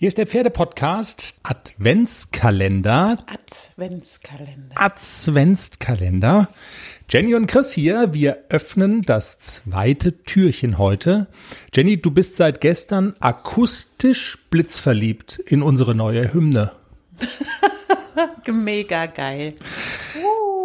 [0.00, 3.18] Hier ist der Pferdepodcast Adventskalender.
[3.26, 4.74] Adventskalender.
[4.74, 6.48] Adventskalender.
[7.10, 8.14] Jenny und Chris hier.
[8.14, 11.26] Wir öffnen das zweite Türchen heute.
[11.74, 16.72] Jenny, du bist seit gestern akustisch blitzverliebt in unsere neue Hymne.
[18.50, 19.52] Mega geil.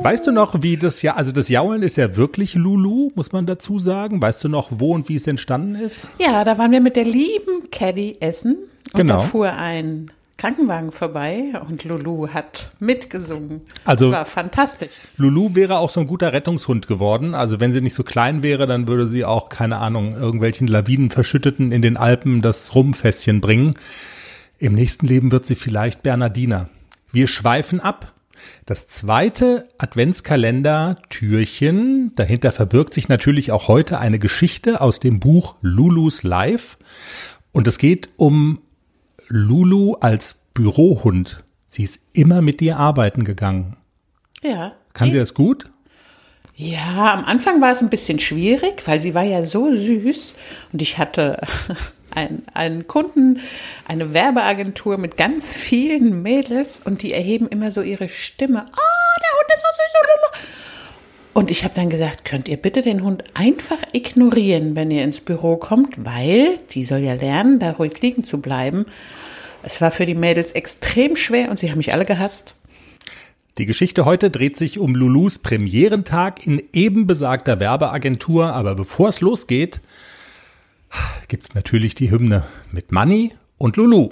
[0.00, 3.46] Weißt du noch, wie das ja, also das Jaulen ist ja wirklich Lulu, muss man
[3.46, 4.20] dazu sagen.
[4.20, 6.10] Weißt du noch, wo und wie es entstanden ist?
[6.18, 8.58] Ja, da waren wir mit der lieben Caddy essen.
[8.92, 9.18] Und Genau.
[9.18, 13.60] da fuhr ein Krankenwagen vorbei und Lulu hat mitgesungen.
[13.84, 14.90] Also- das war fantastisch.
[15.16, 17.34] Lulu wäre auch so ein guter Rettungshund geworden.
[17.34, 21.10] Also wenn sie nicht so klein wäre, dann würde sie auch, keine Ahnung, irgendwelchen Lawinen
[21.10, 23.76] verschütteten in den Alpen das Rumfässchen bringen.
[24.58, 26.68] Im nächsten Leben wird sie vielleicht Bernardiner.
[27.12, 28.12] Wir schweifen ab.
[28.66, 32.12] Das zweite Adventskalender-Türchen.
[32.16, 36.78] Dahinter verbirgt sich natürlich auch heute eine Geschichte aus dem Buch Lulus Life.
[37.52, 38.58] Und es geht um
[39.34, 41.42] Lulu als Bürohund.
[41.70, 43.78] Sie ist immer mit dir arbeiten gegangen.
[44.42, 44.72] Ja.
[44.92, 45.70] Kann sie das gut?
[46.54, 50.34] Ja, am Anfang war es ein bisschen schwierig, weil sie war ja so süß
[50.74, 51.40] und ich hatte
[52.14, 53.40] einen, einen Kunden,
[53.88, 58.58] eine Werbeagentur mit ganz vielen Mädels und die erheben immer so ihre Stimme.
[58.58, 59.92] Ah, der Hund ist so süß.
[61.34, 65.22] Und ich habe dann gesagt, könnt ihr bitte den Hund einfach ignorieren, wenn ihr ins
[65.22, 68.84] Büro kommt, weil die soll ja lernen, da ruhig liegen zu bleiben.
[69.62, 72.54] Es war für die Mädels extrem schwer und sie haben mich alle gehasst.
[73.58, 79.20] Die Geschichte heute dreht sich um Lulus Premierentag in eben besagter Werbeagentur, aber bevor es
[79.20, 79.80] losgeht,
[81.28, 84.08] gibt's natürlich die Hymne mit Manny und Lulu.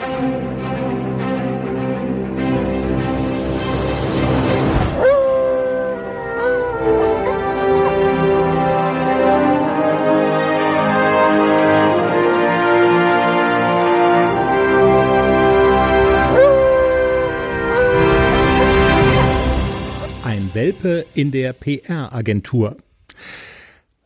[20.54, 22.76] Welpe in der PR-Agentur.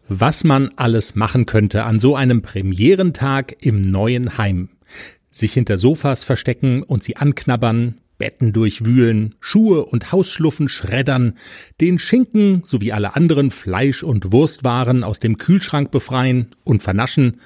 [0.08, 4.68] Was man alles machen könnte an so einem Premierentag im neuen Heim.
[5.30, 11.34] Sich hinter Sofas verstecken und sie anknabbern, Betten durchwühlen, Schuhe und Hausschluffen schreddern,
[11.80, 17.40] den Schinken sowie alle anderen Fleisch- und Wurstwaren aus dem Kühlschrank befreien und vernaschen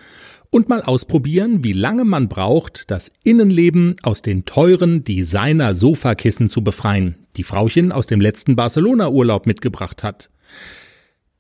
[0.50, 7.16] und mal ausprobieren, wie lange man braucht, das Innenleben aus den teuren Designer-Sofakissen zu befreien,
[7.36, 10.30] die Frauchen aus dem letzten Barcelona-Urlaub mitgebracht hat.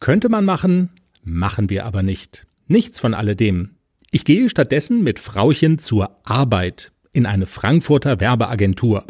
[0.00, 0.90] Könnte man machen,
[1.22, 2.46] machen wir aber nicht.
[2.66, 3.76] Nichts von alledem.
[4.10, 9.04] Ich gehe stattdessen mit Frauchen zur Arbeit in eine Frankfurter Werbeagentur.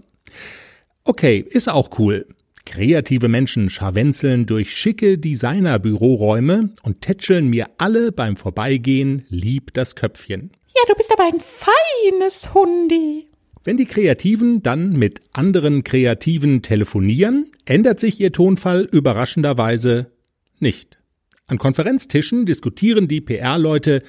[1.05, 2.27] Okay, ist auch cool.
[2.69, 10.51] Kreative Menschen scharwenzeln durch schicke Designerbüroräume und tätscheln mir alle beim Vorbeigehen lieb das Köpfchen.
[10.77, 13.27] Ja, du bist aber ein feines Hundi.
[13.65, 20.13] Wenn die Kreativen dann mit anderen Kreativen telefonieren, ändert sich ihr Tonfall überraschenderweise
[20.59, 20.99] nicht.
[21.47, 24.03] An Konferenztischen diskutieren die PR-Leute,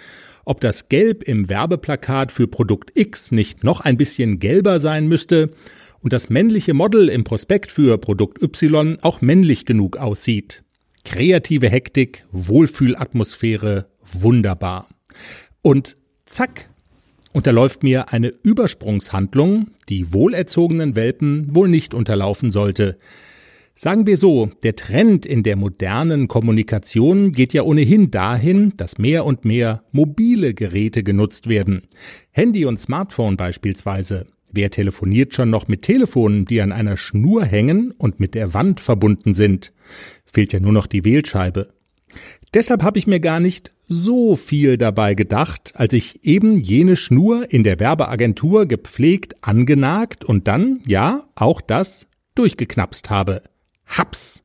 [0.44, 5.52] ob das Gelb im Werbeplakat für Produkt X nicht noch ein bisschen gelber sein müsste
[6.02, 10.64] und das männliche Model im Prospekt für Produkt Y auch männlich genug aussieht.
[11.06, 14.90] Kreative Hektik, Wohlfühlatmosphäre, wunderbar.
[15.62, 16.70] Und zack,
[17.32, 22.98] unterläuft mir eine Übersprungshandlung, die wohlerzogenen Welpen wohl nicht unterlaufen sollte.
[23.76, 29.26] Sagen wir so, der Trend in der modernen Kommunikation geht ja ohnehin dahin, dass mehr
[29.26, 31.84] und mehr mobile Geräte genutzt werden.
[32.32, 34.28] Handy und Smartphone beispielsweise.
[34.52, 38.80] Wer telefoniert schon noch mit Telefonen, die an einer Schnur hängen und mit der Wand
[38.80, 39.74] verbunden sind?
[40.26, 41.70] Fehlt ja nur noch die Wählscheibe.
[42.54, 47.52] Deshalb habe ich mir gar nicht so viel dabei gedacht, als ich eben jene Schnur
[47.52, 53.44] in der Werbeagentur gepflegt angenagt und dann, ja, auch das durchgeknapst habe.
[53.86, 54.44] Haps!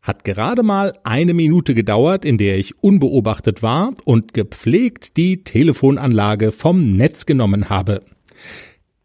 [0.00, 6.50] Hat gerade mal eine Minute gedauert, in der ich unbeobachtet war und gepflegt die Telefonanlage
[6.50, 8.02] vom Netz genommen habe.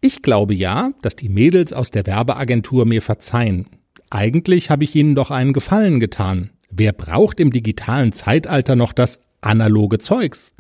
[0.06, 3.68] Ich glaube ja, dass die Mädels aus der Werbeagentur mir verzeihen.
[4.10, 6.50] Eigentlich habe ich ihnen doch einen Gefallen getan.
[6.70, 10.52] Wer braucht im digitalen Zeitalter noch das analoge Zeugs?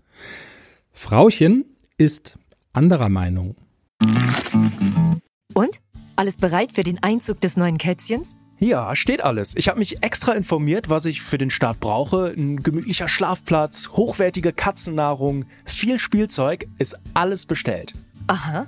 [0.93, 1.65] Frauchen
[1.97, 2.39] ist
[2.71, 3.57] anderer Meinung.
[5.53, 5.81] Und?
[6.15, 8.35] Alles bereit für den Einzug des neuen Kätzchens?
[8.59, 9.57] Ja, steht alles.
[9.57, 12.27] Ich habe mich extra informiert, was ich für den Start brauche.
[12.27, 17.93] Ein gemütlicher Schlafplatz, hochwertige Katzennahrung, viel Spielzeug, ist alles bestellt.
[18.27, 18.67] Aha.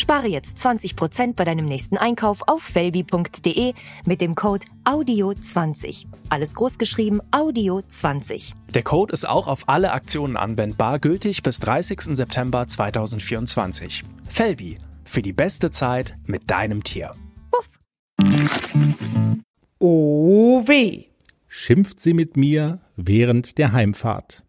[0.00, 3.74] Spare jetzt 20% bei deinem nächsten Einkauf auf felbi.de
[4.06, 6.06] mit dem Code AUDIO20.
[6.28, 8.52] Alles groß geschrieben AUDIO20.
[8.74, 12.16] Der Code ist auch auf alle Aktionen anwendbar, gültig bis 30.
[12.16, 14.04] September 2024.
[14.28, 17.14] Felbi, für die beste Zeit mit deinem Tier.
[17.50, 17.68] Puff.
[19.80, 21.06] Oh weh.
[21.48, 24.44] schimpft sie mit mir während der Heimfahrt.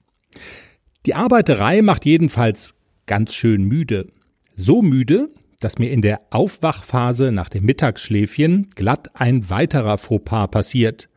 [1.06, 2.76] Die Arbeiterei macht jedenfalls
[3.08, 4.12] ganz schön müde.
[4.56, 11.10] So müde, dass mir in der Aufwachphase nach dem Mittagsschläfchen glatt ein weiterer Fauxpas passiert.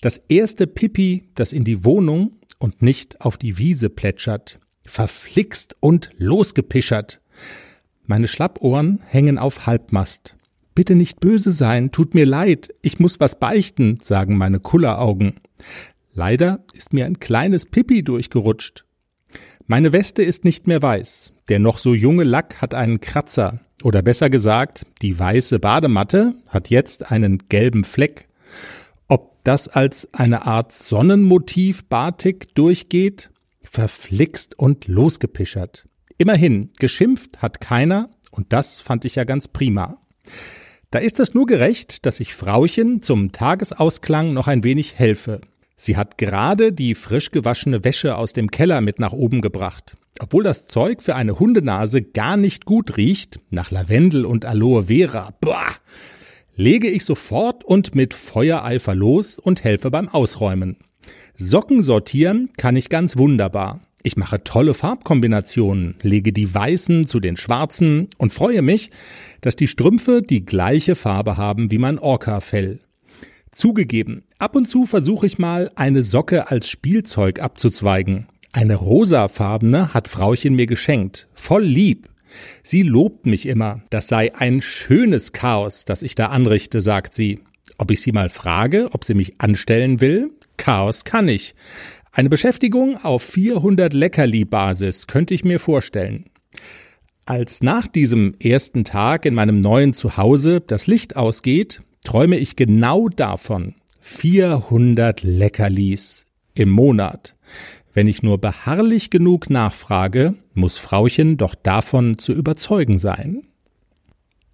[0.00, 4.58] Das erste Pipi, das in die Wohnung und nicht auf die Wiese plätschert.
[4.84, 7.20] Verflixt und losgepischert.
[8.06, 10.36] Meine Schlappohren hängen auf Halbmast.
[10.74, 15.34] Bitte nicht böse sein, tut mir leid, ich muss was beichten, sagen meine Kulleraugen.
[16.12, 18.84] Leider ist mir ein kleines Pipi durchgerutscht.
[19.66, 21.32] Meine Weste ist nicht mehr weiß.
[21.48, 23.60] Der noch so junge Lack hat einen Kratzer.
[23.84, 28.28] Oder besser gesagt, die weiße Badematte hat jetzt einen gelben Fleck.
[29.08, 33.30] Ob das als eine Art Sonnenmotiv Batik durchgeht?
[33.62, 35.86] Verflixt und losgepischert.
[36.16, 39.98] Immerhin, geschimpft hat keiner und das fand ich ja ganz prima.
[40.90, 45.42] Da ist es nur gerecht, dass ich Frauchen zum Tagesausklang noch ein wenig helfe.
[45.76, 49.96] Sie hat gerade die frisch gewaschene Wäsche aus dem Keller mit nach oben gebracht.
[50.20, 55.34] Obwohl das Zeug für eine Hundenase gar nicht gut riecht, nach Lavendel und Aloe Vera,
[55.40, 55.66] boah,
[56.54, 60.76] lege ich sofort und mit Feuereifer los und helfe beim Ausräumen.
[61.36, 63.80] Socken sortieren kann ich ganz wunderbar.
[64.04, 68.90] Ich mache tolle Farbkombinationen, lege die weißen zu den schwarzen und freue mich,
[69.40, 72.80] dass die Strümpfe die gleiche Farbe haben wie mein Orca-Fell.
[73.54, 78.26] Zugegeben, ab und zu versuche ich mal, eine Socke als Spielzeug abzuzweigen.
[78.52, 81.28] Eine rosafarbene hat Frauchen mir geschenkt.
[81.34, 82.08] Voll lieb.
[82.62, 83.82] Sie lobt mich immer.
[83.90, 87.40] Das sei ein schönes Chaos, das ich da anrichte, sagt sie.
[87.78, 90.30] Ob ich sie mal frage, ob sie mich anstellen will?
[90.56, 91.54] Chaos kann ich.
[92.12, 96.26] Eine Beschäftigung auf 400 Leckerli-Basis könnte ich mir vorstellen.
[97.26, 103.08] Als nach diesem ersten Tag in meinem neuen Zuhause das Licht ausgeht, träume ich genau
[103.08, 103.74] davon.
[104.00, 107.34] 400 Leckerlis im Monat.
[107.92, 113.44] Wenn ich nur beharrlich genug nachfrage, muss Frauchen doch davon zu überzeugen sein.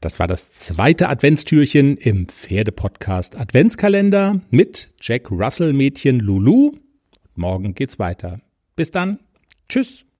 [0.00, 6.73] Das war das zweite Adventstürchen im Pferdepodcast Adventskalender mit Jack Russell Mädchen Lulu.
[7.35, 8.41] Morgen geht's weiter.
[8.76, 9.19] Bis dann.
[9.69, 10.05] Tschüss.